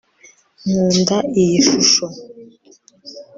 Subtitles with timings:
[0.67, 2.05] nkunda iyi shusho